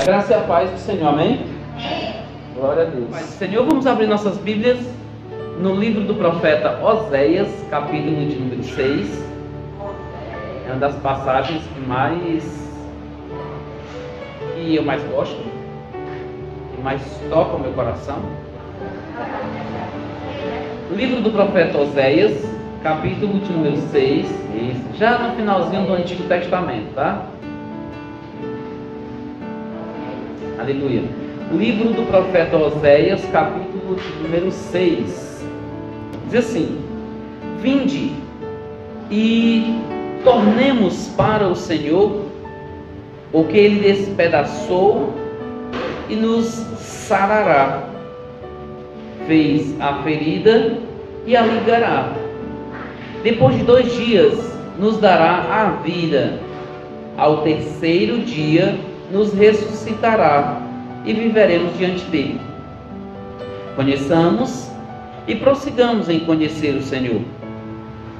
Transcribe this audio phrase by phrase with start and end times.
[0.00, 1.44] A graça e a paz do Senhor, amém?
[2.56, 3.08] Glória a Deus.
[3.10, 4.78] Mas, Senhor, vamos abrir nossas Bíblias
[5.60, 9.24] no livro do profeta Oséias, capítulo de número 6.
[10.66, 12.80] É uma das passagens que mais
[14.54, 15.36] que eu mais gosto,
[16.74, 18.20] que mais toca o meu coração.
[20.96, 22.42] Livro do profeta Oséias,
[22.82, 24.26] capítulo de número 6,
[24.94, 27.26] já no finalzinho do Antigo Testamento, tá?
[30.60, 31.02] Aleluia.
[31.54, 35.42] Livro do profeta Oséias, capítulo número 6.
[36.26, 36.84] Diz assim:
[37.62, 38.12] Vinde
[39.10, 39.74] e
[40.22, 42.26] tornemos para o Senhor
[43.32, 45.14] o que ele despedaçou
[46.10, 46.44] e nos
[46.78, 47.88] sarará.
[49.26, 50.76] Fez a ferida
[51.24, 52.12] e a ligará.
[53.22, 54.34] Depois de dois dias,
[54.78, 56.38] nos dará a vida.
[57.16, 60.60] Ao terceiro dia, nos ressuscitará
[61.04, 62.40] e viveremos diante dele.
[63.76, 64.70] Conheçamos
[65.26, 67.20] e prossigamos em conhecer o Senhor.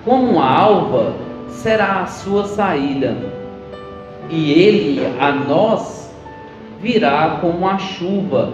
[0.04, 1.14] Como a alva
[1.48, 3.16] será a sua saída,
[4.30, 6.10] e ele a nós
[6.80, 8.52] virá como a chuva,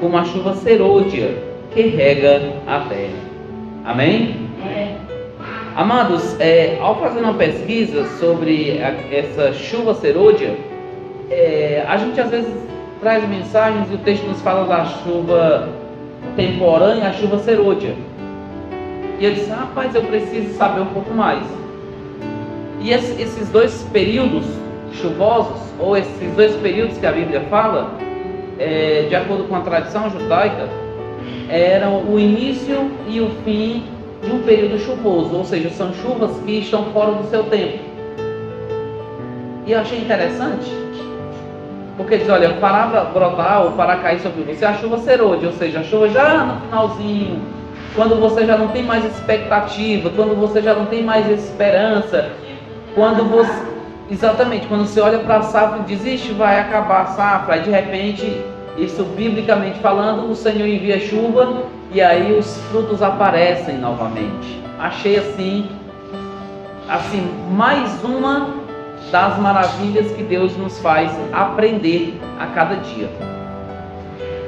[0.00, 1.36] como a chuva serôdia
[1.72, 3.28] que rega a terra.
[3.84, 4.48] Amém?
[4.64, 4.96] É.
[5.76, 10.56] Amados, é, ao fazer uma pesquisa sobre a, essa chuva serôdia,
[11.30, 12.52] é, a gente às vezes
[13.00, 15.68] traz mensagens e o texto nos fala da chuva
[16.36, 17.94] temporânea, a chuva serôdia.
[19.18, 21.42] E eu disse, rapaz, eu preciso saber um pouco mais.
[22.80, 24.44] E esses dois períodos
[24.92, 27.92] chuvosos, ou esses dois períodos que a Bíblia fala,
[28.58, 30.68] é, de acordo com a tradição judaica,
[31.48, 33.84] eram o início e o fim
[34.22, 37.78] de um período chuvoso, ou seja, são chuvas que estão fora do seu tempo.
[39.66, 40.70] E eu achei interessante,
[41.98, 45.80] porque diz, olha, fará brotar ou fará cair sobre você a chuva serode, ou seja,
[45.80, 47.42] a chuva já no finalzinho,
[47.94, 52.30] quando você já não tem mais expectativa, quando você já não tem mais esperança,
[52.94, 53.68] quando você
[54.10, 57.70] Exatamente, quando você olha para a safra e desiste, vai acabar a safra, e de
[57.70, 58.42] repente,
[58.78, 64.62] isso biblicamente falando, o Senhor envia chuva e aí os frutos aparecem novamente.
[64.78, 65.68] Achei assim,
[66.88, 68.57] assim, mais uma
[69.10, 73.08] das maravilhas que Deus nos faz aprender a cada dia.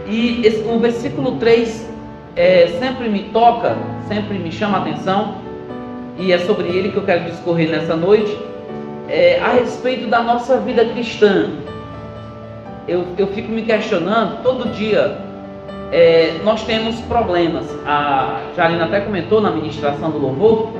[0.06, 1.88] E esse, o versículo 3
[2.36, 3.76] é, sempre me toca,
[4.08, 5.36] sempre me chama a atenção,
[6.18, 8.36] e é sobre ele que eu quero discorrer nessa noite,
[9.08, 11.50] é, a respeito da nossa vida cristã.
[12.86, 15.18] Eu, eu fico me questionando todo dia.
[15.92, 17.66] É, nós temos problemas.
[17.86, 20.72] A Jarina até comentou na ministração do louvor.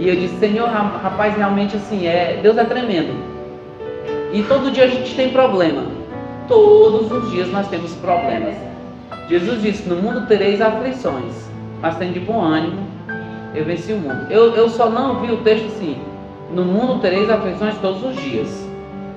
[0.00, 3.12] E eu disse, Senhor, rapaz, realmente assim, é, Deus é tremendo.
[4.32, 5.84] E todo dia a gente tem problema.
[6.48, 8.56] Todos os dias nós temos problemas.
[9.28, 11.50] Jesus disse: No mundo tereis aflições,
[11.82, 12.80] mas tem de bom ânimo,
[13.54, 14.26] eu venci o mundo.
[14.30, 15.98] Eu, eu só não vi o texto assim,
[16.50, 18.66] no mundo tereis aflições todos os dias.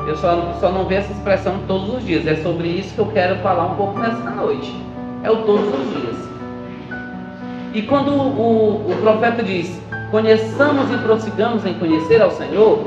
[0.06, 2.28] Eu só, só não vi essa expressão todos os dias.
[2.28, 4.76] É sobre isso que eu quero falar um pouco nessa noite.
[5.24, 6.18] É o todos os dias.
[7.74, 9.82] E quando o, o profeta diz,
[10.14, 12.86] conheçamos e prossigamos em conhecer ao Senhor,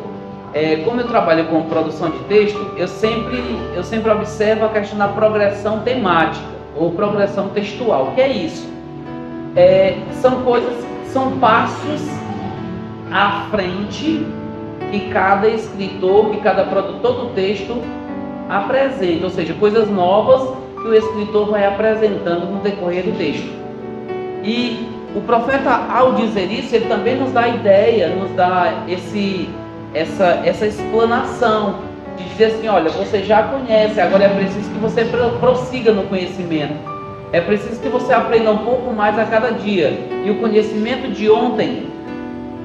[0.54, 3.42] é, como eu trabalho com produção de texto, eu sempre,
[3.74, 8.10] eu sempre observo a questão da progressão temática ou progressão textual.
[8.10, 8.72] O que é isso?
[9.56, 10.72] É, são coisas,
[11.06, 12.08] são passos
[13.10, 14.24] à frente
[14.92, 17.82] que cada escritor, que cada produtor do texto
[18.48, 23.50] apresenta, ou seja, coisas novas que o escritor vai apresentando no decorrer do texto.
[24.44, 29.48] E o profeta, ao dizer isso, ele também nos dá ideia, nos dá esse,
[29.94, 31.76] essa, essa explanação
[32.18, 35.06] de dizer assim: olha, você já conhece, agora é preciso que você
[35.40, 36.74] prossiga no conhecimento.
[37.32, 39.98] É preciso que você aprenda um pouco mais a cada dia.
[40.22, 41.86] E o conhecimento de ontem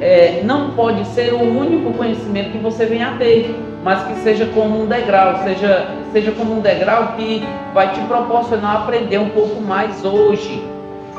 [0.01, 4.45] é, não pode ser o único conhecimento que você venha a ter, mas que seja
[4.47, 7.43] como um degrau, seja, seja como um degrau que
[7.73, 10.70] vai te proporcionar aprender um pouco mais hoje.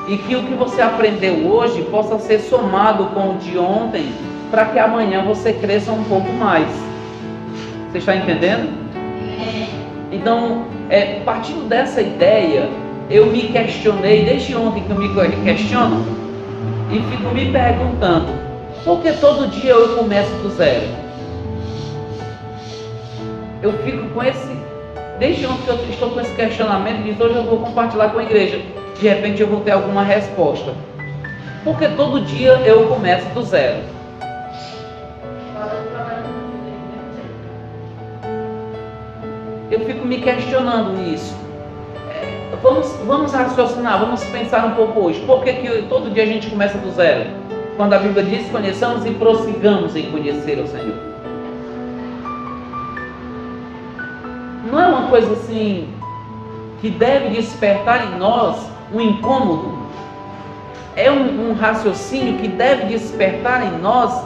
[0.09, 4.13] E que o que você aprendeu hoje possa ser somado com o de ontem,
[4.51, 6.69] para que amanhã você cresça um pouco mais.
[7.91, 8.69] Você está entendendo?
[9.41, 9.67] É.
[10.11, 12.69] Então, é, partindo dessa ideia,
[13.09, 16.05] eu me questionei, desde ontem que eu me questiono,
[16.91, 18.29] e fico me perguntando,
[18.85, 20.87] porque todo dia eu começo do zero.
[23.63, 24.53] Eu fico com esse.
[25.19, 28.23] Desde ontem que eu estou com esse questionamento, e hoje eu vou compartilhar com a
[28.23, 28.61] igreja.
[28.99, 30.73] De repente eu vou ter alguma resposta.
[31.65, 33.83] Porque todo dia eu começo do zero.
[39.71, 41.35] Eu fico me questionando nisso.
[42.63, 45.21] Vamos, vamos raciocinar, vamos pensar um pouco hoje.
[45.27, 47.31] Por que, que todo dia a gente começa do zero?
[47.77, 50.95] Quando a Bíblia diz conheçamos e prossigamos em conhecer o Senhor.
[54.71, 55.89] Não é uma coisa assim
[56.81, 59.83] que deve despertar em nós um incômodo.
[60.95, 64.25] É um, um raciocínio que deve despertar em nós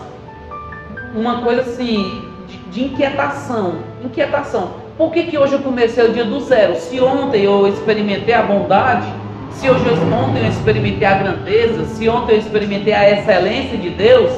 [1.14, 3.76] uma coisa assim de, de inquietação.
[4.04, 4.70] Inquietação.
[4.98, 6.76] Por que, que hoje eu comecei o dia do zero?
[6.76, 9.06] Se ontem eu experimentei a bondade,
[9.50, 14.30] se hoje ontem eu experimentei a grandeza, se ontem eu experimentei a excelência de Deus,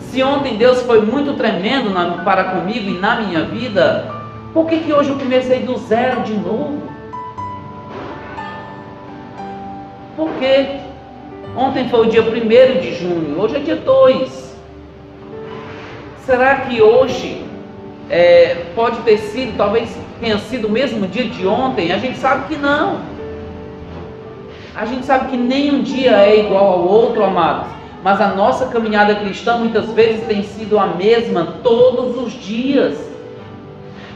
[0.00, 4.10] se ontem Deus foi muito tremendo na, para comigo e na minha vida,
[4.52, 6.82] por que, que hoje eu comecei do zero de novo?
[10.18, 10.80] Por quê?
[11.56, 14.56] Ontem foi o dia 1 de junho, hoje é dia 2.
[16.26, 17.44] Será que hoje
[18.10, 21.92] é, pode ter sido, talvez tenha sido o mesmo dia de ontem?
[21.92, 22.98] A gente sabe que não.
[24.74, 27.70] A gente sabe que nenhum dia é igual ao outro, amados.
[28.02, 32.98] Mas a nossa caminhada cristã muitas vezes tem sido a mesma todos os dias.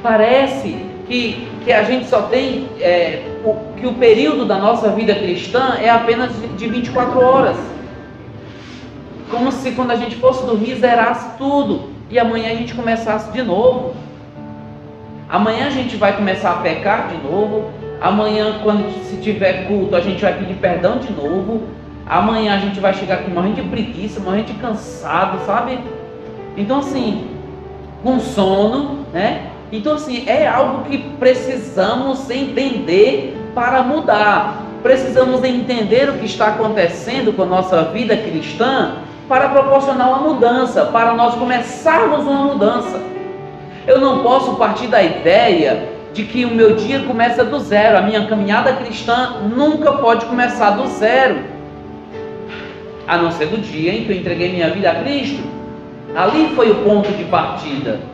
[0.02, 5.14] Parece que, que a gente só tem, é, o, que o período da nossa vida
[5.14, 7.56] cristã é apenas de 24 horas.
[9.30, 13.42] Como se quando a gente fosse dormir zerasse tudo e amanhã a gente começasse de
[13.42, 13.94] novo.
[15.28, 17.72] Amanhã a gente vai começar a pecar de novo,
[18.02, 21.62] Amanhã, quando se tiver culto, a gente vai pedir perdão de novo.
[22.04, 25.78] Amanhã a gente vai chegar aqui morrendo de preguiça, morrendo de cansado, sabe?
[26.56, 27.28] Então, assim,
[28.02, 29.52] com sono, né?
[29.72, 34.66] Então, assim, é algo que precisamos entender para mudar.
[34.82, 38.96] Precisamos entender o que está acontecendo com a nossa vida cristã
[39.26, 43.00] para proporcionar uma mudança, para nós começarmos uma mudança.
[43.86, 48.02] Eu não posso partir da ideia de que o meu dia começa do zero, a
[48.02, 51.38] minha caminhada cristã nunca pode começar do zero,
[53.08, 55.42] a não ser do dia em que eu entreguei minha vida a Cristo.
[56.14, 58.11] Ali foi o ponto de partida.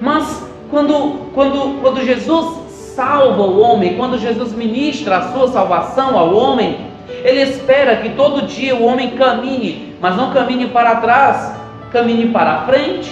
[0.00, 6.34] Mas quando, quando, quando Jesus salva o homem, quando Jesus ministra a sua salvação ao
[6.34, 6.78] homem,
[7.22, 11.54] ele espera que todo dia o homem caminhe, mas não caminhe para trás,
[11.92, 13.10] caminhe para frente.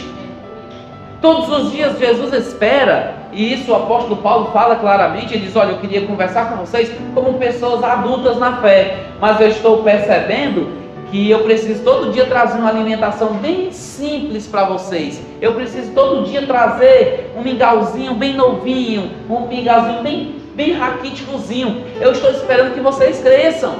[1.21, 5.73] Todos os dias Jesus espera e isso o apóstolo Paulo fala claramente, ele diz, olha,
[5.73, 10.84] eu queria conversar com vocês como pessoas adultas na fé, mas eu estou percebendo
[11.14, 15.22] que eu preciso todo dia trazer uma alimentação bem simples para vocês.
[15.40, 21.84] Eu preciso todo dia trazer um mingauzinho bem novinho, um mingauzinho bem, bem raquíticozinho.
[22.00, 23.76] Eu estou esperando que vocês cresçam.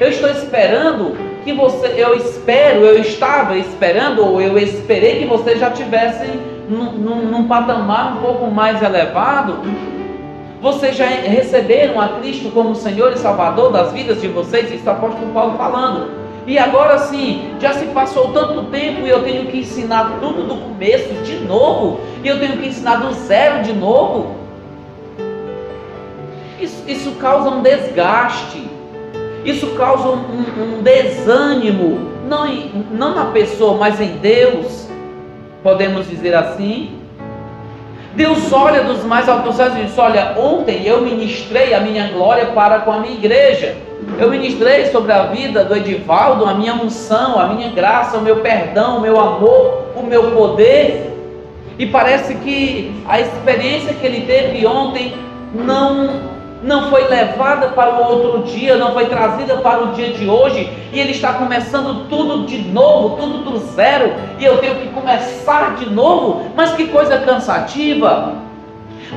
[0.00, 5.60] Eu estou esperando que você, eu espero, eu estava esperando, ou eu esperei que vocês
[5.60, 6.30] já tivessem
[6.68, 9.58] num, num, num patamar um pouco mais elevado,
[10.60, 14.92] vocês já receberam a Cristo como Senhor e Salvador das vidas de vocês, isso é
[14.92, 16.23] o apóstolo Paulo falando.
[16.46, 20.56] E agora sim, já se passou tanto tempo e eu tenho que ensinar tudo do
[20.56, 24.34] começo de novo, e eu tenho que ensinar do zero de novo.
[26.60, 28.68] Isso, isso causa um desgaste,
[29.44, 32.46] isso causa um, um desânimo, não,
[32.92, 34.88] não na pessoa, mas em Deus
[35.62, 36.98] podemos dizer assim.
[38.14, 42.46] Deus olha dos mais altos céus e diz: Olha, ontem eu ministrei a minha glória
[42.46, 43.76] para com a minha igreja.
[44.18, 48.36] Eu ministrei sobre a vida do Edivaldo, a minha unção, a minha graça, o meu
[48.36, 51.12] perdão, o meu amor, o meu poder.
[51.78, 55.14] E parece que a experiência que ele teve ontem
[55.52, 56.34] não
[56.64, 60.72] não foi levada para o outro dia, não foi trazida para o dia de hoje,
[60.92, 65.76] e ele está começando tudo de novo, tudo do zero, e eu tenho que começar
[65.76, 68.32] de novo, mas que coisa cansativa.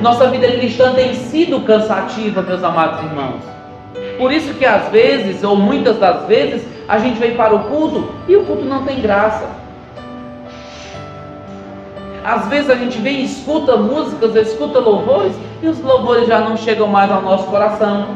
[0.02, 3.57] Nossa vida cristã tem sido cansativa, meus amados irmãos.
[4.18, 8.12] Por isso que às vezes, ou muitas das vezes, a gente vem para o culto
[8.26, 9.48] e o culto não tem graça.
[12.24, 15.32] Às vezes a gente vem e escuta músicas, escuta louvores
[15.62, 18.08] e os louvores já não chegam mais ao nosso coração.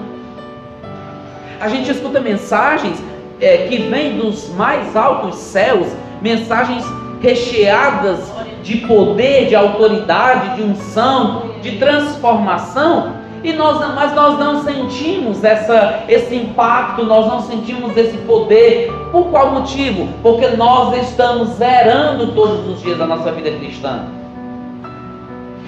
[1.61, 3.01] A gente escuta mensagens
[3.41, 5.87] é, que vêm dos mais altos céus,
[6.21, 6.85] mensagens
[7.21, 8.33] recheadas
[8.63, 16.05] de poder, de autoridade, de unção, de transformação, e nós, mas nós não sentimos essa,
[16.09, 18.93] esse impacto, nós não sentimos esse poder.
[19.11, 20.09] Por qual motivo?
[20.23, 24.05] Porque nós estamos zerando todos os dias da nossa vida cristã.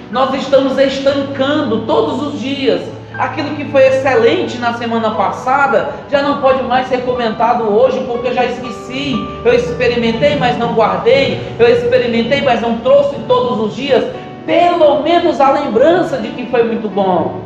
[0.09, 2.81] Nós estamos estancando todos os dias.
[3.17, 8.29] Aquilo que foi excelente na semana passada já não pode mais ser comentado hoje porque
[8.29, 9.15] eu já esqueci.
[9.43, 11.41] Eu experimentei, mas não guardei.
[11.59, 14.03] Eu experimentei, mas não trouxe todos os dias.
[14.45, 17.44] pelo menos a lembrança de que foi muito bom.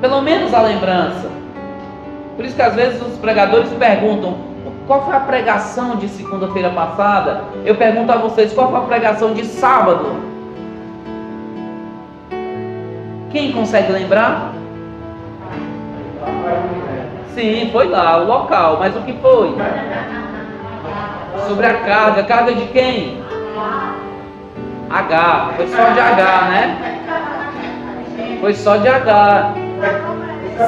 [0.00, 1.30] Pelo menos a lembrança.
[2.36, 4.36] Por isso que às vezes os pregadores perguntam:
[4.86, 7.44] qual foi a pregação de segunda-feira passada?
[7.64, 10.16] Eu pergunto a vocês: qual foi a pregação de sábado?
[13.30, 14.52] Quem consegue lembrar?
[17.34, 19.56] Sim, foi lá, o local, mas o que foi?
[21.48, 22.22] Sobre a carga.
[22.22, 23.24] Carga de quem?
[24.88, 25.50] H.
[25.56, 26.98] Foi só de H, né?
[28.40, 29.63] Foi só de H.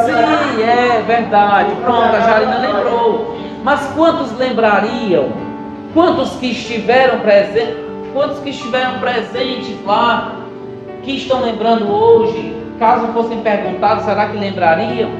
[0.04, 1.74] Sim, é verdade.
[1.82, 3.36] Pronto, a Jarina lembrou.
[3.62, 5.30] Mas quantos lembrariam?
[5.94, 7.76] Quantos que estiveram presentes?
[8.12, 10.36] Quantos que estiveram presentes lá?
[11.02, 12.54] Que estão lembrando hoje?
[12.78, 15.10] Caso fossem perguntados, será que lembrariam?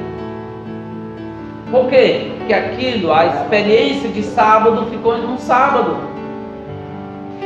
[1.71, 2.31] Por quê?
[2.37, 5.97] Porque aquilo, a experiência de sábado ficou no sábado.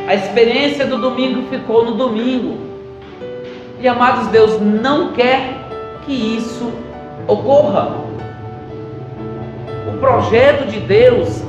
[0.08, 2.58] A experiência do domingo ficou no domingo.
[3.80, 5.61] E amados, Deus não quer
[6.06, 6.72] que isso
[7.28, 7.96] ocorra.
[9.88, 11.44] O projeto de Deus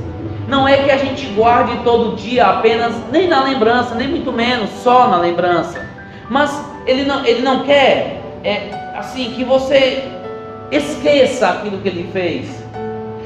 [0.47, 4.69] não é que a gente guarde todo dia apenas, nem na lembrança, nem muito menos,
[4.83, 5.83] só na lembrança.
[6.29, 10.03] Mas Ele não, ele não quer, é, assim, que você
[10.71, 12.63] esqueça aquilo que Ele fez.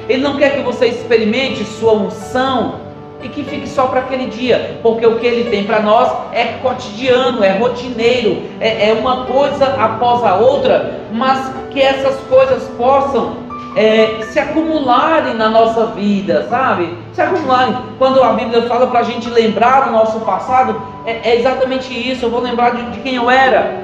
[0.08, 2.87] Ele não quer que você experimente sua unção
[3.22, 6.46] e que fique só para aquele dia, porque o que ele tem para nós é
[6.62, 13.48] cotidiano, é rotineiro, é, é, uma coisa após a outra, mas que essas coisas possam
[13.76, 16.96] é, se acumularem na nossa vida, sabe?
[17.14, 17.76] Se acumularem.
[17.98, 22.26] Quando a Bíblia fala para a gente lembrar do nosso passado, é, é exatamente isso.
[22.26, 23.84] Eu vou lembrar de, de quem eu era,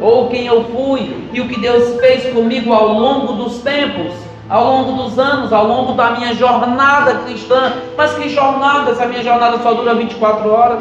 [0.00, 4.64] ou quem eu fui, e o que Deus fez comigo ao longo dos tempos ao
[4.64, 7.74] longo dos anos, ao longo da minha jornada cristã.
[7.96, 10.80] Mas que jornada se a minha jornada só dura 24 horas?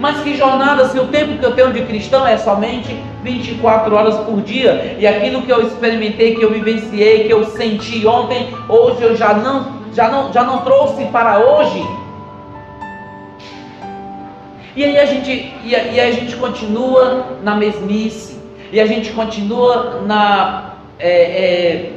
[0.00, 4.16] Mas que jornada se o tempo que eu tenho de cristão é somente 24 horas
[4.18, 4.96] por dia?
[4.98, 9.34] E aquilo que eu experimentei, que eu vivenciei, que eu senti ontem, hoje eu já
[9.34, 11.86] não, já não, já não trouxe para hoje.
[14.74, 18.40] E aí a gente, e a, e a gente continua na mesmice,
[18.72, 21.92] e a gente continua na é, é,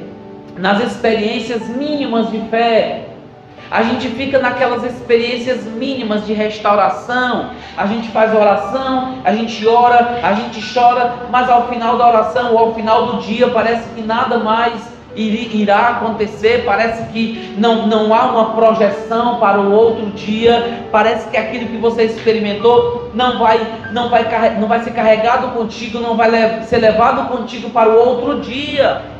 [0.57, 3.09] nas experiências mínimas de fé.
[3.69, 7.49] A gente fica naquelas experiências mínimas de restauração.
[7.75, 12.53] A gente faz oração, a gente ora, a gente chora, mas ao final da oração
[12.53, 18.13] ou ao final do dia parece que nada mais irá acontecer, parece que não, não
[18.13, 23.59] há uma projeção para o outro dia, parece que aquilo que você experimentou não vai,
[23.91, 24.25] não vai,
[24.59, 29.14] não vai ser carregado contigo, não vai ser levado contigo para o outro dia.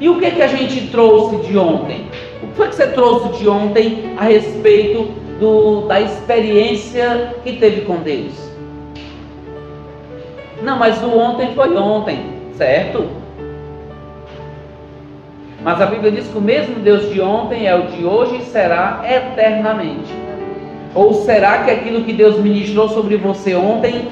[0.00, 2.06] E o que, que a gente trouxe de ontem?
[2.42, 7.82] O que foi que você trouxe de ontem a respeito do, da experiência que teve
[7.82, 8.32] com Deus?
[10.62, 12.20] Não, mas o ontem foi ontem,
[12.54, 13.06] certo?
[15.62, 18.44] Mas a Bíblia diz que o mesmo Deus de ontem é o de hoje e
[18.44, 20.10] será eternamente.
[20.94, 24.08] Ou será que aquilo que Deus ministrou sobre você ontem,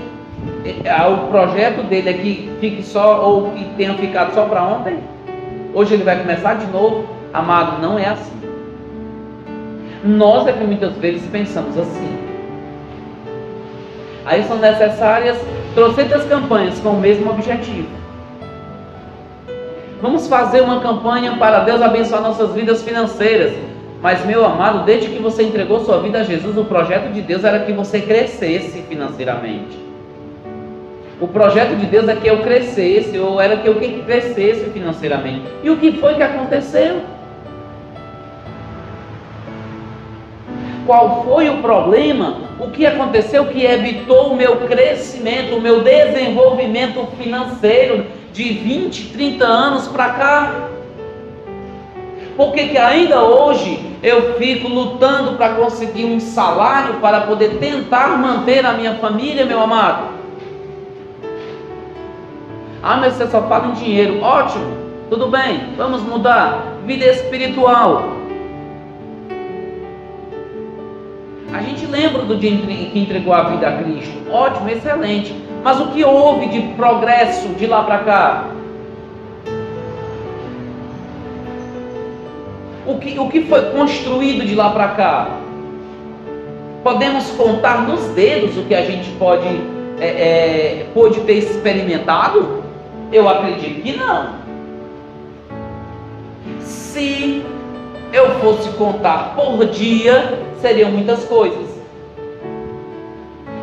[0.84, 4.98] é, o projeto dele é que fique só, ou que tenha ficado só para ontem?
[5.74, 7.06] Hoje ele vai começar de novo.
[7.32, 8.38] Amado, não é assim.
[10.04, 12.18] Nós é que muitas vezes pensamos assim.
[14.24, 15.38] Aí são necessárias
[15.74, 17.88] trocentas campanhas com o mesmo objetivo.
[20.00, 23.52] Vamos fazer uma campanha para Deus abençoar nossas vidas financeiras.
[24.00, 27.42] Mas, meu amado, desde que você entregou sua vida a Jesus, o projeto de Deus
[27.42, 29.87] era que você crescesse financeiramente.
[31.20, 35.46] O projeto de Deus é que eu crescesse, ou era que eu crescesse financeiramente.
[35.64, 37.00] E o que foi que aconteceu?
[40.86, 42.36] Qual foi o problema?
[42.60, 49.44] O que aconteceu que evitou o meu crescimento, o meu desenvolvimento financeiro de 20, 30
[49.44, 50.68] anos para cá?
[52.36, 58.64] Porque que ainda hoje eu fico lutando para conseguir um salário para poder tentar manter
[58.64, 60.17] a minha família, meu amado?
[62.82, 64.20] Ah, mas você só fala em dinheiro.
[64.20, 64.76] Ótimo,
[65.10, 66.76] tudo bem, vamos mudar.
[66.86, 68.18] Vida espiritual.
[71.52, 74.30] A gente lembra do dia que entregou a vida a Cristo.
[74.30, 75.34] Ótimo, excelente.
[75.62, 78.44] Mas o que houve de progresso de lá para cá?
[82.86, 85.28] O que, o que foi construído de lá para cá?
[86.82, 89.46] Podemos contar nos dedos o que a gente pode,
[90.00, 92.57] é, é, pode ter experimentado?
[93.10, 94.34] Eu acredito que não.
[96.60, 97.42] Se
[98.12, 101.66] eu fosse contar por dia, seriam muitas coisas.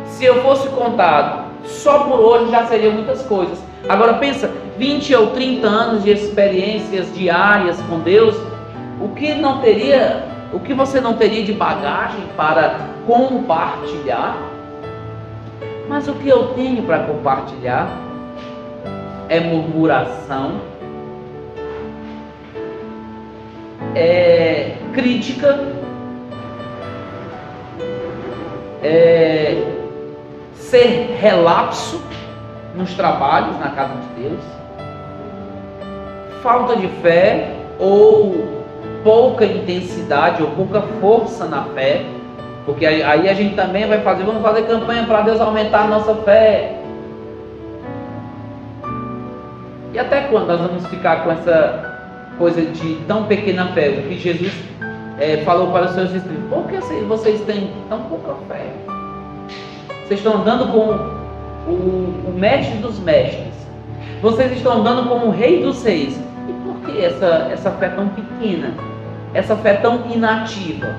[0.06, 3.62] Se eu fosse contar só por hoje, já seriam muitas coisas.
[3.88, 8.34] Agora pensa, 20 ou 30 anos de experiências diárias com Deus,
[9.00, 14.36] o que não teria, o que você não teria de bagagem para compartilhar?
[15.88, 18.05] Mas o que eu tenho para compartilhar
[19.28, 20.60] é murmuração,
[23.94, 25.58] é crítica,
[28.82, 29.62] é
[30.54, 32.02] ser relapso
[32.74, 34.40] nos trabalhos na casa de Deus,
[36.42, 38.56] falta de fé ou
[39.02, 42.04] pouca intensidade ou pouca força na fé,
[42.66, 46.16] porque aí, a gente também vai fazer, vamos fazer campanha para Deus aumentar a nossa
[46.16, 46.75] fé.
[49.96, 51.96] E até quando nós vamos ficar com essa
[52.36, 53.88] coisa de tão pequena fé?
[53.88, 54.52] O que Jesus
[55.18, 58.66] é, falou para os seus discípulos: por que vocês têm tão pouca fé?
[60.04, 63.54] Vocês estão andando com o, o mestre dos mestres.
[64.20, 66.20] Vocês estão andando como o rei dos reis.
[66.46, 68.74] E por que essa, essa fé tão pequena?
[69.32, 70.94] Essa fé tão inativa?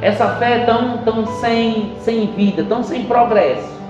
[0.00, 3.81] Essa fé tão, tão sem, sem vida, tão sem progresso?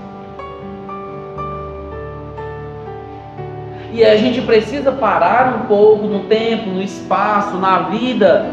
[3.93, 8.49] E a gente precisa parar um pouco no tempo, no espaço, na vida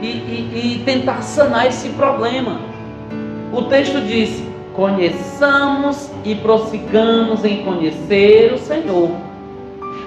[0.00, 2.60] e, e, e tentar sanar esse problema.
[3.52, 4.42] O texto diz:
[4.72, 9.10] conheçamos e prossigamos em conhecer o Senhor.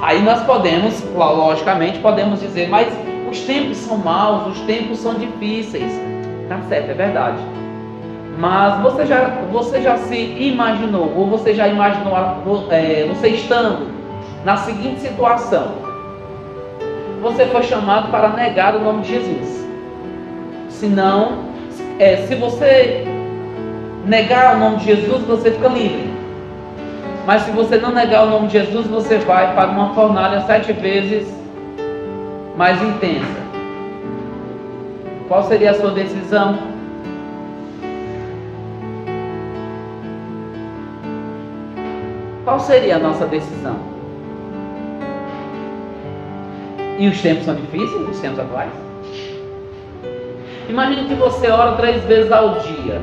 [0.02, 2.88] Aí nós podemos, logicamente, podemos dizer, mas
[3.30, 5.92] os tempos são maus, os tempos são difíceis.
[6.50, 7.38] Tá certo, é verdade.
[8.40, 12.16] Mas você já, você já se imaginou, ou você já imaginou
[12.72, 13.97] é, você estando
[14.48, 15.74] na seguinte situação:
[17.22, 19.68] você foi chamado para negar o nome de Jesus.
[20.70, 21.40] Se não,
[22.00, 23.06] é, se você
[24.06, 26.14] negar o nome de Jesus, você fica livre.
[27.26, 30.72] Mas se você não negar o nome de Jesus, você vai para uma fornalha sete
[30.72, 31.28] vezes
[32.56, 33.42] mais intensa.
[35.28, 36.58] Qual seria a sua decisão?
[42.46, 43.97] Qual seria a nossa decisão?
[46.98, 48.72] E os tempos são difíceis, os tempos atuais?
[50.70, 53.02] Imagine que você ora três vezes ao dia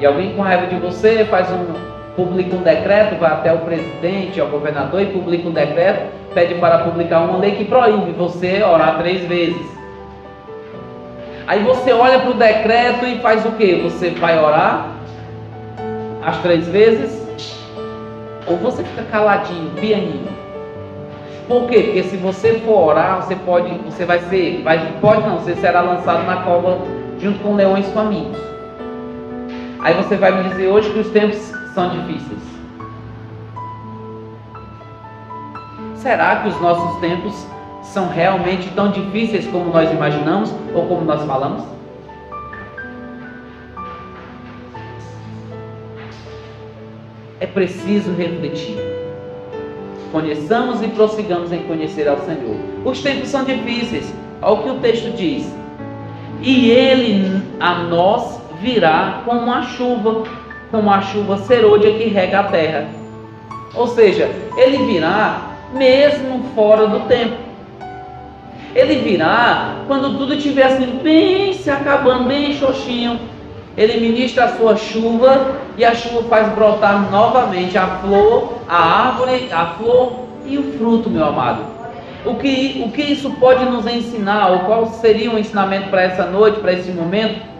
[0.00, 4.40] e alguém com raiva de você faz um publica um decreto, vai até o presidente,
[4.40, 8.98] ao governador e publica um decreto, pede para publicar uma lei que proíbe você orar
[8.98, 9.66] três vezes.
[11.46, 13.76] Aí você olha para o decreto e faz o que?
[13.82, 14.88] Você vai orar
[16.24, 17.26] as três vezes?
[18.46, 20.39] Ou você fica caladinho, pianinho?
[21.50, 21.82] Por quê?
[21.82, 25.80] Porque se você for orar, você pode, você vai ser, vai, pode não, você será
[25.80, 26.78] lançado na cova
[27.18, 28.40] junto com leões famintos.
[29.80, 31.38] Aí você vai me dizer hoje que os tempos
[31.74, 32.38] são difíceis.
[35.96, 37.34] Será que os nossos tempos
[37.82, 41.64] são realmente tão difíceis como nós imaginamos ou como nós falamos?
[47.40, 48.99] É preciso refletir.
[50.12, 52.56] Conheçamos e prossigamos em conhecer ao Senhor.
[52.84, 55.52] Os tempos são difíceis, olha o que o texto diz.
[56.42, 60.24] E Ele a nós virá como a chuva,
[60.70, 62.88] como a chuva serôdia que rega a terra.
[63.74, 67.36] Ou seja, ele virá mesmo fora do tempo.
[68.74, 73.18] Ele virá quando tudo estiver assim, bem se acabando, bem xoxinho.
[73.80, 79.48] Ele ministra a sua chuva e a chuva faz brotar novamente a flor, a árvore,
[79.50, 81.64] a flor e o fruto, meu amado.
[82.24, 86.26] O que, o que isso pode nos ensinar, ou qual seria um ensinamento para essa
[86.26, 87.50] noite, para esse momento?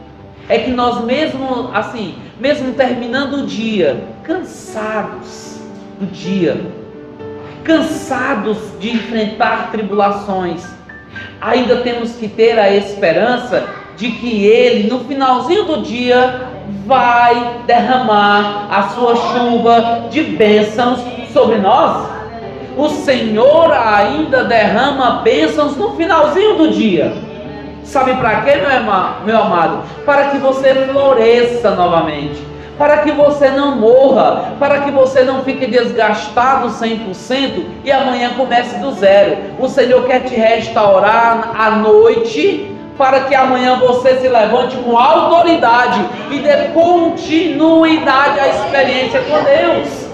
[0.50, 5.60] é que nós mesmo assim, mesmo terminando o dia, cansados
[6.00, 6.60] do dia,
[7.62, 10.66] cansados de enfrentar tribulações,
[11.40, 13.64] ainda temos que ter a esperança
[14.00, 16.48] de que ele no finalzinho do dia
[16.86, 21.00] vai derramar a sua chuva de bênçãos
[21.34, 22.08] sobre nós.
[22.78, 27.12] O Senhor ainda derrama bênçãos no finalzinho do dia.
[27.84, 28.52] Sabe para quê,
[29.26, 29.82] meu, amado?
[30.06, 32.40] Para que você floresça novamente.
[32.78, 38.78] Para que você não morra, para que você não fique desgastado 100% e amanhã comece
[38.78, 39.36] do zero.
[39.58, 46.04] O Senhor quer te restaurar à noite, para que amanhã você se levante com autoridade
[46.30, 50.06] e dê continuidade à experiência com Deus.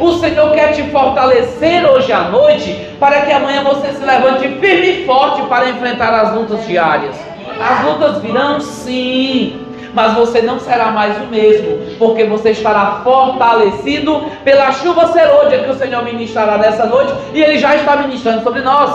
[0.00, 4.88] O Senhor quer te fortalecer hoje à noite para que amanhã você se levante firme
[4.88, 7.14] e forte para enfrentar as lutas diárias.
[7.60, 14.24] As lutas virão sim, mas você não será mais o mesmo, porque você estará fortalecido
[14.42, 18.62] pela chuva serôdia que o Senhor ministrará nessa noite e Ele já está ministrando sobre
[18.62, 18.90] nós.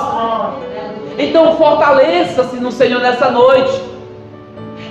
[1.17, 3.95] Então fortaleça-se no Senhor nessa noite.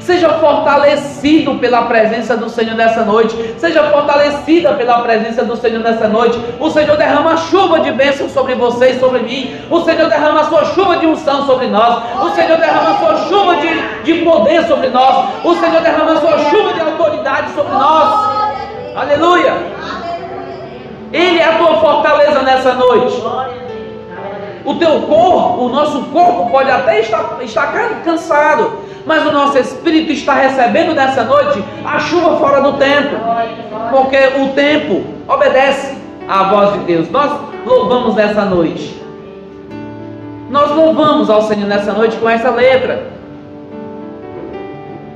[0.05, 3.55] Seja fortalecido pela presença do Senhor nessa noite.
[3.59, 6.39] Seja fortalecida pela presença do Senhor nessa noite.
[6.61, 9.57] O Senhor derrama chuva de bênção sobre você e sobre mim.
[9.71, 12.03] O Senhor derrama a sua chuva de unção sobre nós.
[12.23, 15.27] O Senhor derrama a sua chuva de, de poder sobre nós.
[15.43, 18.35] O Senhor derrama a sua chuva de autoridade sobre nós.
[18.97, 19.55] Aleluia.
[21.15, 23.23] Ele é a tua fortaleza nessa noite.
[24.65, 30.13] O teu corpo, o nosso corpo pode até estar, estar cansado, mas o nosso espírito
[30.13, 33.17] está recebendo nessa noite a chuva fora do tempo,
[33.91, 37.11] porque o tempo obedece à voz de Deus.
[37.11, 37.31] Nós
[37.67, 39.03] louvamos nessa noite.
[40.49, 43.11] Nós louvamos ao Senhor nessa noite com essa letra.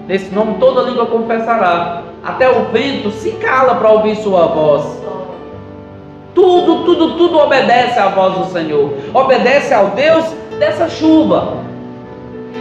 [0.07, 2.03] Nesse nome toda língua confessará.
[2.23, 5.08] Até o vento se cala para ouvir sua voz.
[6.35, 8.93] Tudo, tudo, tudo obedece à voz do Senhor.
[9.13, 10.25] Obedece ao Deus
[10.59, 11.69] dessa chuva.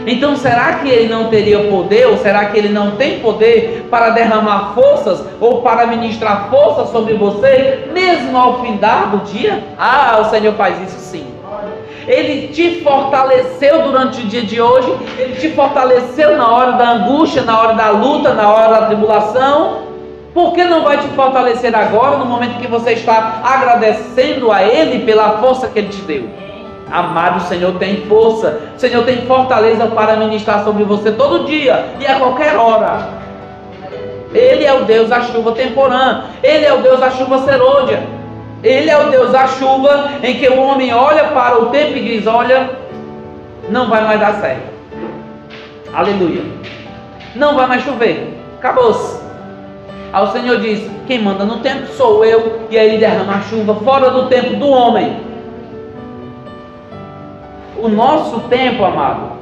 [0.06, 4.12] Então, será que ele não teria poder, ou será que ele não tem poder para
[4.12, 9.62] derramar forças ou para ministrar forças sobre você, mesmo ao findar do dia?
[9.78, 11.28] Ah, o Senhor faz isso sim.
[12.08, 17.42] Ele te fortaleceu durante o dia de hoje, ele te fortaleceu na hora da angústia,
[17.42, 19.87] na hora da luta, na hora da tribulação.
[20.38, 25.04] Por que não vai te fortalecer agora, no momento que você está agradecendo a Ele
[25.04, 26.30] pela força que Ele te deu?
[26.92, 31.86] Amado, o Senhor tem força, o Senhor tem fortaleza para ministrar sobre você todo dia
[32.00, 33.10] e a qualquer hora.
[34.32, 38.04] Ele é o Deus da chuva temporã, Ele é o Deus da chuva serôdia,
[38.64, 42.20] Ele é o Deus da chuva em que o homem olha para o tempo e
[42.20, 42.70] diz: Olha,
[43.70, 44.70] não vai mais dar certo.
[45.92, 46.44] Aleluia.
[47.34, 48.38] Não vai mais chover.
[48.60, 49.26] Acabou-se.
[50.12, 53.42] Aí o Senhor diz: Quem manda no tempo sou eu, e aí ele derrama a
[53.42, 55.18] chuva fora do tempo do homem.
[57.78, 59.34] O nosso tempo, amado,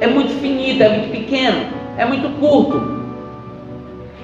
[0.00, 2.96] é muito finito, é muito pequeno, é muito curto.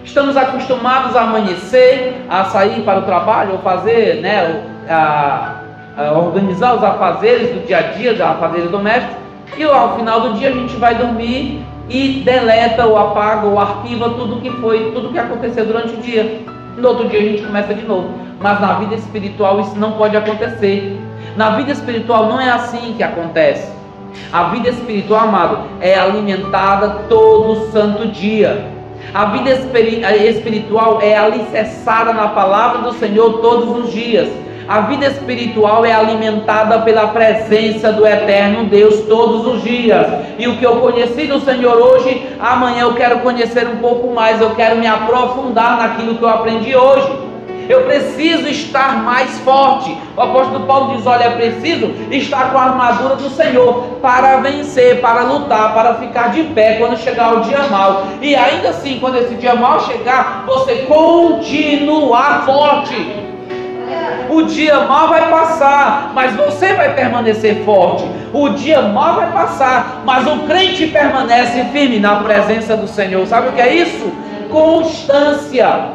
[0.05, 5.55] Estamos acostumados a amanhecer, a sair para o trabalho, ou fazer, né, a,
[5.97, 9.22] a organizar os afazeres do dia a dia, os afazeres domésticos,
[9.57, 14.11] e ao final do dia a gente vai dormir e deleta ou apaga ou arquiva
[14.11, 16.43] tudo que foi, tudo que aconteceu durante o dia.
[16.77, 18.09] No outro dia a gente começa de novo.
[18.41, 20.99] Mas na vida espiritual isso não pode acontecer.
[21.37, 23.71] Na vida espiritual não é assim que acontece.
[24.33, 28.67] A vida espiritual, amado, é alimentada todo santo dia.
[29.15, 34.29] A vida espiritual é alicerçada na palavra do Senhor todos os dias.
[34.73, 40.07] A vida espiritual é alimentada pela presença do eterno Deus todos os dias.
[40.39, 44.41] E o que eu conheci do Senhor hoje, amanhã eu quero conhecer um pouco mais,
[44.41, 47.07] eu quero me aprofundar naquilo que eu aprendi hoje.
[47.69, 49.95] Eu preciso estar mais forte.
[50.17, 55.03] O apóstolo Paulo diz: Olha, é preciso estar com a armadura do Senhor para vencer,
[55.03, 58.07] para lutar, para ficar de pé quando chegar o dia mal.
[58.23, 63.32] E ainda assim, quando esse dia mal chegar, você continuar forte.
[64.29, 68.05] O dia mal vai passar, mas você vai permanecer forte.
[68.33, 73.27] O dia mal vai passar, mas o crente permanece firme na presença do Senhor.
[73.27, 74.13] Sabe o que é isso?
[74.51, 75.91] Constância.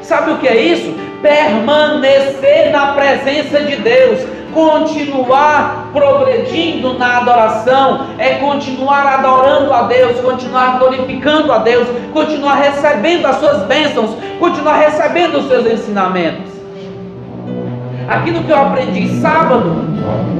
[0.00, 0.94] Sabe o que é isso?
[1.22, 4.20] Permanecer na presença de Deus,
[4.52, 13.26] continuar progredindo na adoração, é continuar adorando a Deus, continuar glorificando a Deus, continuar recebendo
[13.26, 16.53] as suas bênçãos, continuar recebendo os seus ensinamentos.
[18.08, 19.76] Aquilo que eu aprendi sábado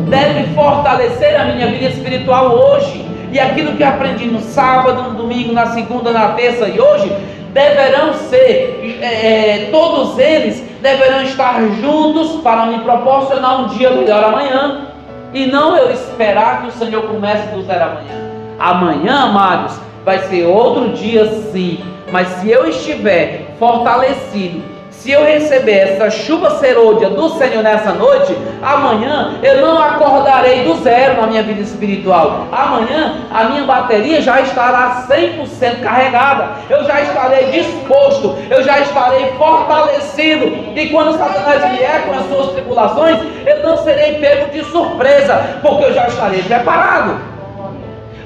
[0.09, 3.05] deve fortalecer a minha vida espiritual hoje.
[3.33, 7.11] E aquilo que eu aprendi no sábado, no domingo, na segunda, na terça e hoje
[7.53, 14.23] deverão ser, é, é, todos eles deverão estar juntos para me proporcionar um dia melhor
[14.25, 14.89] amanhã.
[15.33, 18.25] E não eu esperar que o Senhor comece do zero amanhã.
[18.59, 21.81] Amanhã, amados, vai ser outro dia sim.
[22.13, 24.74] Mas se eu estiver fortalecido
[25.05, 30.83] se eu receber essa chuva serôdia do Senhor nessa noite, amanhã eu não acordarei do
[30.83, 32.47] zero na minha vida espiritual.
[32.51, 36.53] Amanhã a minha bateria já estará 100% carregada.
[36.71, 40.47] Eu já estarei disposto, eu já estarei fortalecido.
[40.75, 45.85] E quando Satanás vier com as suas tribulações, eu não serei pego de surpresa, porque
[45.85, 47.35] eu já estarei preparado.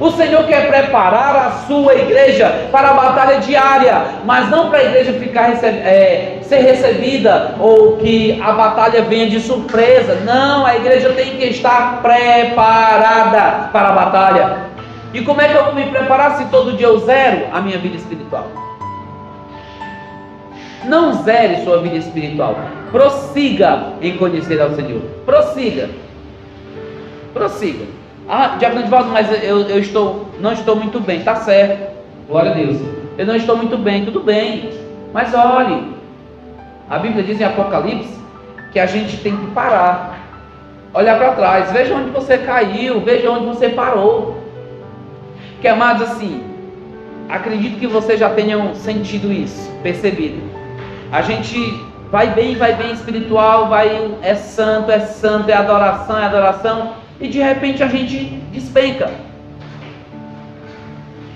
[0.00, 4.84] O Senhor quer preparar a sua igreja para a batalha diária, mas não para a
[4.84, 10.14] igreja ficar é, ser recebida ou que a batalha venha de surpresa.
[10.24, 14.58] Não, a igreja tem que estar preparada para a batalha.
[15.12, 17.78] E como é que eu vou me preparar se todo dia eu zero a minha
[17.78, 18.46] vida espiritual?
[20.84, 22.56] Não zere sua vida espiritual.
[22.90, 25.02] Prossiga em conhecer ao Senhor.
[25.26, 25.90] Prossiga.
[27.34, 27.84] Prossiga.
[28.26, 31.22] Ah, Diácono Edvaldo, mas eu, eu estou, não estou muito bem.
[31.22, 31.94] Tá certo.
[32.26, 32.78] Glória a Deus.
[33.18, 34.04] Eu não estou muito bem.
[34.04, 34.70] Tudo bem.
[35.12, 35.97] Mas olhe.
[36.88, 38.18] A Bíblia diz em Apocalipse
[38.72, 40.18] que a gente tem que parar.
[40.94, 41.70] Olhar para trás.
[41.72, 43.00] Veja onde você caiu.
[43.00, 44.42] Veja onde você parou.
[45.60, 46.42] Que amados, assim,
[47.28, 50.40] acredito que vocês já tenham sentido isso, percebido.
[51.10, 56.24] A gente vai bem, vai bem espiritual, vai é santo, é santo, é adoração, é
[56.24, 58.18] adoração, e de repente a gente
[58.52, 59.10] despenca.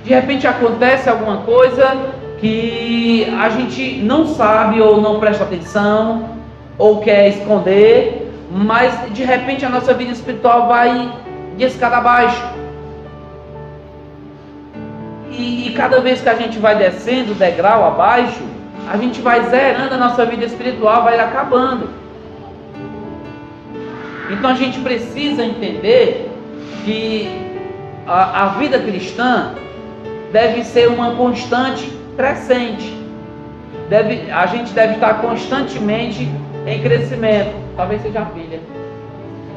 [0.05, 1.97] De repente acontece alguma coisa
[2.43, 6.31] que a gente não sabe ou não presta atenção
[6.77, 11.13] ou quer esconder, mas de repente a nossa vida espiritual vai
[11.57, 12.43] de escada abaixo.
[15.31, 18.43] E, e cada vez que a gente vai descendo degrau abaixo,
[18.91, 21.91] a gente vai zerando a nossa vida espiritual, vai acabando.
[24.29, 26.29] Então a gente precisa entender
[26.85, 27.31] que
[28.05, 29.55] a, a vida cristã
[30.33, 32.97] deve ser uma constante crescente.
[33.89, 36.29] Deve, a gente deve estar constantemente
[36.67, 37.55] em crescimento.
[37.77, 38.61] Talvez seja a filha.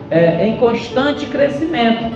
[0.10, 2.13] É, em constante crescimento.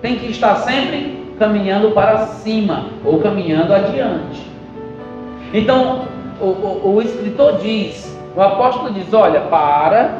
[0.00, 4.50] Tem que estar sempre caminhando para cima ou caminhando adiante.
[5.52, 6.06] Então,
[6.40, 10.18] o, o, o escritor diz, o apóstolo diz: olha, para,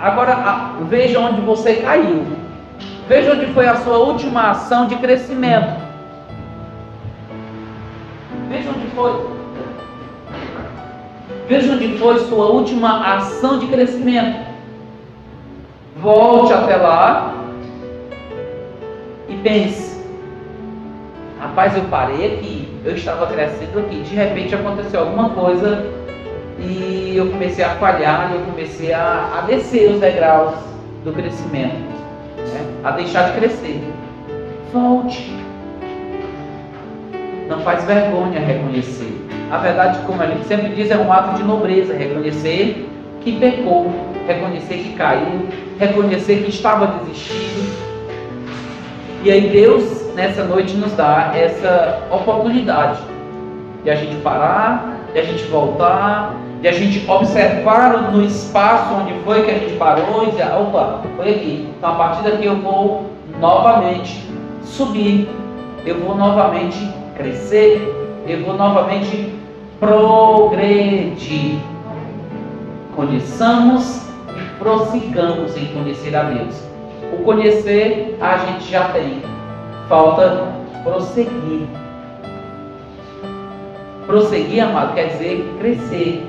[0.00, 2.26] agora veja onde você caiu,
[3.08, 5.87] veja onde foi a sua última ação de crescimento.
[8.98, 9.12] Foi.
[11.48, 14.48] Veja onde foi sua última ação de crescimento.
[16.02, 17.34] Volte até lá
[19.28, 20.04] e pense:
[21.40, 25.86] rapaz, eu parei aqui, eu estava crescendo aqui, de repente aconteceu alguma coisa
[26.58, 30.54] e eu comecei a falhar, eu comecei a, a descer os degraus
[31.04, 31.74] do crescimento,
[32.36, 32.80] né?
[32.84, 33.82] a deixar de crescer.
[34.72, 35.37] Volte.
[37.48, 39.26] Não faz vergonha reconhecer.
[39.50, 42.88] A verdade, como a gente sempre diz, é um ato de nobreza reconhecer
[43.22, 43.90] que pecou,
[44.26, 47.88] reconhecer que caiu, reconhecer que estava desistindo,
[49.24, 53.00] e aí Deus nessa noite nos dá essa oportunidade
[53.82, 59.12] de a gente parar, de a gente voltar, de a gente observar no espaço onde
[59.24, 61.68] foi que a gente parou e dizer, opa, foi aqui.
[61.76, 64.24] Então a partir daqui eu vou novamente
[64.62, 65.28] subir,
[65.84, 66.78] eu vou novamente
[67.18, 67.82] crescer,
[68.26, 69.34] eu vou novamente
[69.78, 71.58] progredir.
[72.96, 76.54] Conheçamos e prossigamos em conhecer a Deus.
[77.12, 79.22] O conhecer a gente já tem.
[79.88, 80.48] Falta
[80.82, 81.66] prosseguir.
[84.06, 86.26] Prosseguir, amado, quer dizer crescer.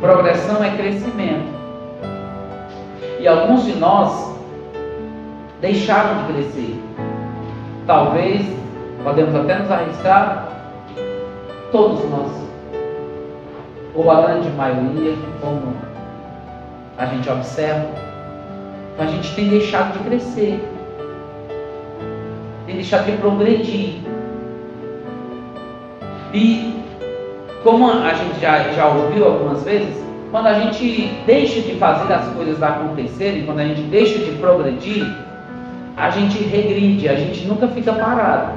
[0.00, 1.60] Progressão é crescimento.
[3.18, 4.34] E alguns de nós
[5.60, 6.82] deixaram de crescer.
[7.86, 8.59] Talvez,
[9.02, 10.48] podemos até nos arriscar,
[11.72, 12.30] todos nós,
[13.94, 15.74] ou a grande maioria, como
[16.98, 17.86] a gente observa,
[18.98, 20.60] a gente tem deixado de crescer,
[22.66, 23.94] tem deixado de progredir.
[26.32, 26.80] E
[27.64, 32.26] como a gente já, já ouviu algumas vezes, quando a gente deixa de fazer as
[32.28, 35.04] coisas acontecerem, quando a gente deixa de progredir,
[35.96, 38.52] a gente regride, a gente nunca fica parado,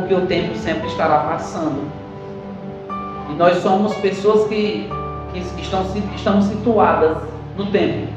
[0.00, 1.88] porque o tempo sempre estará passando.
[3.30, 4.88] E nós somos pessoas que,
[5.32, 7.16] que estão, estamos situadas
[7.56, 8.08] no tempo.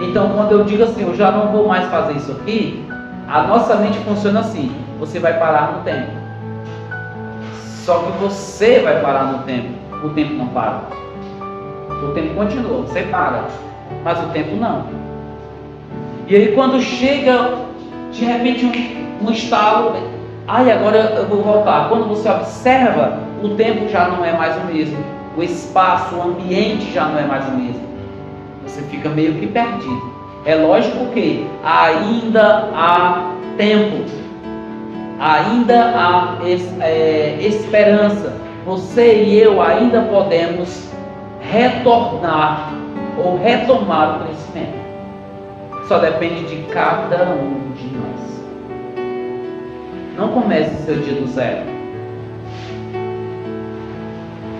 [0.00, 2.86] Então, quando eu digo assim, eu já não vou mais fazer isso aqui,
[3.28, 6.12] a nossa mente funciona assim: você vai parar no tempo.
[7.84, 9.70] Só que você vai parar no tempo,
[10.04, 10.82] o tempo não para.
[12.02, 13.44] O tempo continua, você para,
[14.04, 14.86] mas o tempo não.
[16.28, 17.56] E aí, quando chega
[18.12, 19.96] de repente um, um estalo,
[20.46, 21.88] ai, agora eu vou voltar.
[21.88, 24.98] Quando você observa, o tempo já não é mais o mesmo,
[25.36, 27.82] o espaço, o ambiente já não é mais o mesmo.
[28.66, 30.12] Você fica meio que perdido.
[30.44, 34.04] É lógico que ainda há tempo,
[35.20, 36.38] ainda há
[36.80, 38.32] é, esperança.
[38.64, 40.90] Você e eu ainda podemos
[41.40, 42.72] retornar
[43.16, 44.82] ou retomar o crescimento.
[45.88, 48.11] Só depende de cada um de nós.
[50.16, 51.72] Não comece seu dia do zero.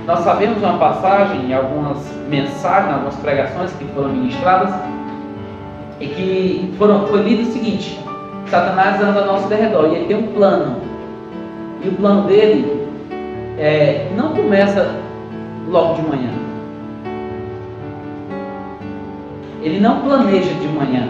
[0.06, 4.74] Nós sabemos uma passagem, em algumas mensagens, algumas pregações que foram ministradas,
[6.00, 7.98] e que foram, foi lido o seguinte:
[8.48, 10.76] Satanás anda ao nosso derredor e ele tem um plano.
[11.84, 12.88] E o plano dele
[13.58, 14.96] é, não começa
[15.68, 16.30] logo de manhã.
[19.62, 21.08] Ele não planeja de manhã.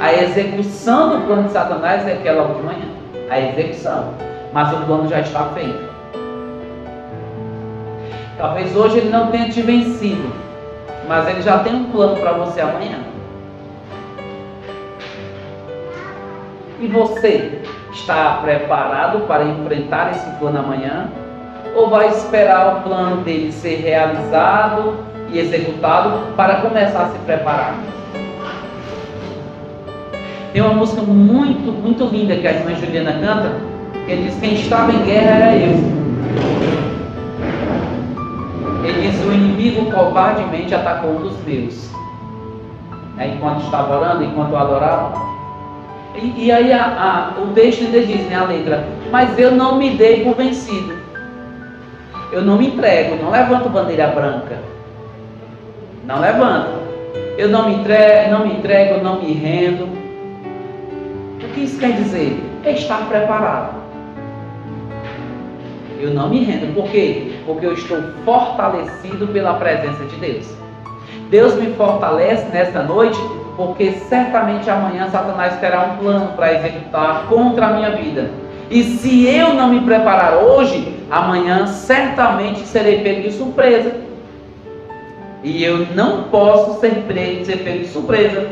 [0.00, 2.93] A execução do plano de Satanás é que é logo de manhã.
[3.34, 4.14] A execução.
[4.52, 5.92] Mas o plano já está feito.
[8.38, 10.32] Talvez hoje ele não tenha te vencido,
[11.08, 13.00] mas ele já tem um plano para você amanhã.
[16.78, 17.60] E você
[17.92, 21.08] está preparado para enfrentar esse plano amanhã?
[21.74, 24.96] Ou vai esperar o plano dele ser realizado
[25.32, 27.74] e executado para começar a se preparar?
[30.54, 33.56] Tem uma música muito, muito linda que a irmã Juliana canta,
[34.06, 35.74] que diz: Quem estava em guerra era eu.
[38.84, 41.90] Ele diz: O inimigo covardemente atacou um dos meus.
[43.18, 45.20] É, enquanto estava orando, enquanto adorava.
[46.14, 49.76] E, e aí a, a, o texto ainda diz, né, a letra: Mas eu não
[49.76, 50.94] me dei por vencido.
[52.30, 54.56] Eu não me entrego, não levanto bandeira branca.
[56.06, 56.84] Não levanto.
[57.36, 59.93] Eu não me entrego, não me entrego, não me rendo.
[61.54, 62.42] Que isso quer dizer?
[62.64, 63.84] É estar preparado.
[66.00, 66.74] Eu não me rendo.
[66.74, 67.32] Por quê?
[67.46, 70.46] Porque eu estou fortalecido pela presença de Deus.
[71.30, 73.18] Deus me fortalece nesta noite
[73.56, 78.30] porque certamente amanhã Satanás terá um plano para executar contra a minha vida.
[78.70, 83.92] E se eu não me preparar hoje, amanhã certamente serei pego de surpresa.
[85.44, 88.48] E eu não posso ser pego, ser pego de surpresa.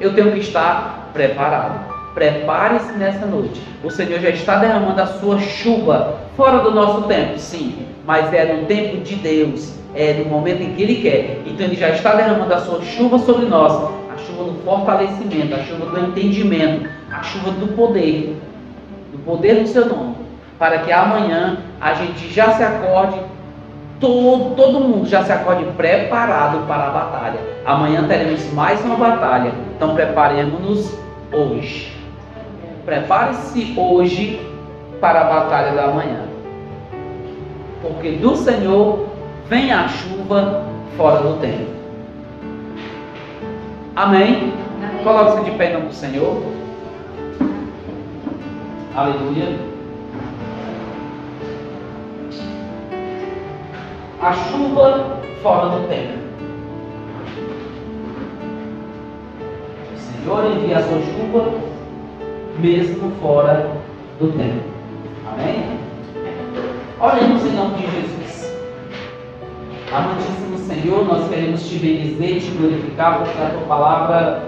[0.00, 1.92] Eu tenho que estar preparado.
[2.14, 3.62] Prepare-se nessa noite.
[3.82, 8.52] O Senhor já está derramando a sua chuva fora do nosso tempo, sim, mas é
[8.52, 11.40] no tempo de Deus, é no momento em que Ele quer.
[11.46, 13.72] Então Ele já está derramando a sua chuva sobre nós,
[14.12, 18.36] a chuva do fortalecimento, a chuva do entendimento, a chuva do poder,
[19.10, 20.14] do poder do Seu nome,
[20.58, 23.18] para que amanhã a gente já se acorde
[23.98, 27.40] todo, todo mundo já se acorde preparado para a batalha.
[27.64, 31.01] Amanhã teremos mais uma batalha, então preparemos-nos
[31.32, 31.92] hoje.
[32.84, 34.40] Prepare-se hoje
[35.00, 36.24] para a batalha da manhã.
[37.80, 39.08] Porque do Senhor
[39.48, 40.64] vem a chuva
[40.96, 41.70] fora do tempo.
[43.96, 44.52] Amém?
[44.82, 45.04] Amém.
[45.04, 46.42] Coloque-se de pé do Senhor.
[48.94, 49.58] Aleluia.
[54.20, 56.21] A chuva fora do tempo.
[60.22, 61.52] Senhor envia a sua chuva
[62.58, 63.72] mesmo fora
[64.20, 64.62] do tempo.
[65.32, 65.78] Amém?
[67.00, 68.56] Oremos em nome de Jesus.
[69.92, 74.42] Amantíssimo Senhor, nós queremos te bendizer, te glorificar, porque a tua palavra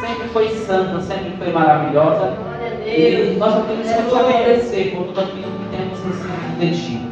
[0.00, 2.32] sempre foi santa, sempre foi maravilhosa.
[2.86, 7.08] E nós queremos te agradecer por tudo aquilo que temos recebido de ti.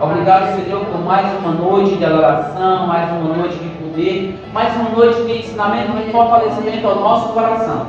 [0.00, 3.65] Obrigado, Senhor, por mais uma noite de adoração, mais uma noite de
[3.96, 7.86] poder, mais uma noite de ensinamento e fortalecimento ao nosso coração.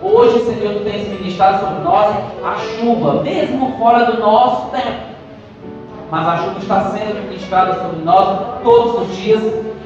[0.00, 5.12] Hoje, Senhor, tu tens ministrado sobre nós a chuva, mesmo fora do nosso tempo.
[6.10, 9.42] Mas a chuva está sendo ministrada sobre nós todos os dias,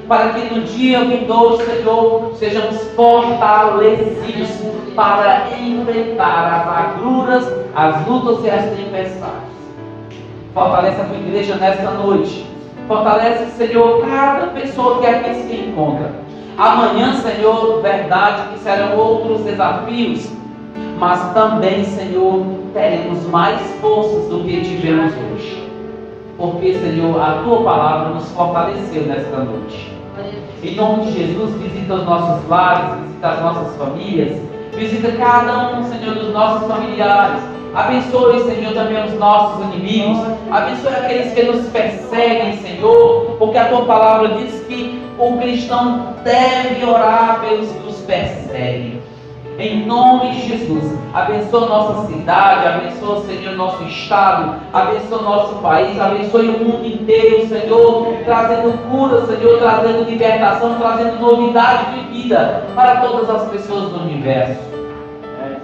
[0.08, 4.48] para que no dia vindouro, Senhor, sejamos fortalecidos
[4.94, 9.56] para enfrentar as agruras, as lutas e as tempestades.
[10.54, 12.55] Fortalece a tua igreja nesta noite.
[12.86, 16.26] Fortalece, Senhor, cada pessoa que aqui se encontra
[16.58, 20.32] Amanhã, Senhor, verdade que serão outros desafios,
[20.98, 25.70] mas também, Senhor, teremos mais forças do que tivemos hoje.
[26.38, 29.92] Porque, Senhor, a tua palavra nos fortaleceu nesta noite.
[30.62, 34.40] Em nome de Jesus, visita os nossos lares, visita as nossas famílias,
[34.74, 37.42] visita cada um, Senhor, dos nossos familiares.
[37.76, 40.18] Abençoe, Senhor, também os nossos inimigos.
[40.50, 46.82] Abençoe aqueles que nos perseguem, Senhor, porque a tua palavra diz que o cristão deve
[46.86, 49.02] orar pelos que os perseguem.
[49.58, 56.48] Em nome de Jesus, abençoa nossa cidade, abençoa, Senhor, nosso estado, abençoa nosso país, abençoe
[56.48, 63.28] o mundo inteiro, Senhor, trazendo cura, Senhor, trazendo libertação, trazendo novidade de vida para todas
[63.28, 64.75] as pessoas do universo.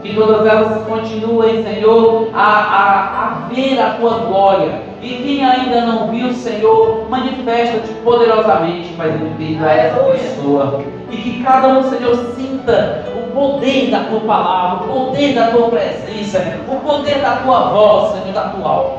[0.03, 4.83] Que todas elas continuem, Senhor, a, a, a ver a tua glória.
[5.01, 10.81] E quem ainda não viu, Senhor, manifesta-te poderosamente, Pai devido a essa pessoa.
[11.09, 15.69] E que cada um, Senhor, sinta o poder da tua palavra, o poder da tua
[15.69, 18.99] presença, o poder da tua voz, Senhor, da tua alma.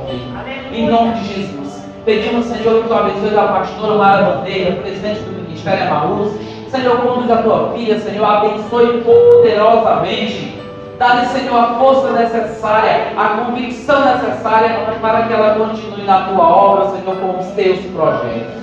[0.74, 1.84] Em nome de Jesus.
[2.06, 6.34] Pedimos, Senhor, que tu abençoe a pastora Lara Bandeira, presidente do Ministério Amaús.
[6.70, 10.63] Senhor, conduz a tua filha, Senhor, abençoe poderosamente.
[11.04, 16.92] Dá-lhe, Senhor, a força necessária, a convicção necessária para que ela continue na tua obra,
[16.92, 18.54] Senhor, com os teus projetos.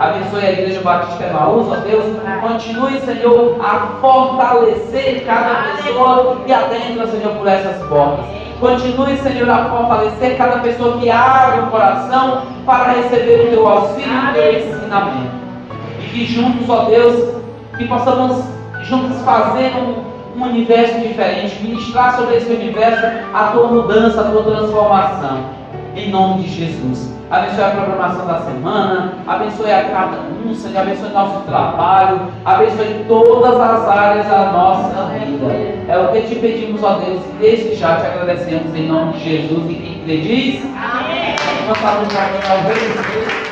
[0.00, 2.04] Abençoe a Igreja Batista Emaús, ó Deus.
[2.40, 8.24] Continue, Senhor, a fortalecer cada pessoa que adentra, Senhor, por essas portas.
[8.58, 14.10] Continue, Senhor, a fortalecer cada pessoa que abre o coração para receber o teu auxílio
[14.10, 15.36] e o teu ensinamento.
[16.00, 17.34] E que juntos, ó Deus,
[17.76, 18.42] que possamos
[18.84, 20.07] juntos fazer um,
[20.38, 25.58] um universo diferente, ministrar sobre esse universo a tua mudança, a tua transformação.
[25.96, 27.12] Em nome de Jesus.
[27.30, 33.60] Abençoe a programação da semana, abençoe a cada um, Senhor, abençoe nosso trabalho, abençoe todas
[33.60, 35.46] as áreas da nossa vida.
[35.88, 39.24] É o que te pedimos, ó Deus, e desde já te agradecemos em nome de
[39.24, 39.70] Jesus.
[39.70, 40.64] E quem crê diz?
[40.74, 41.36] Amém.
[41.80, 43.47] Salva de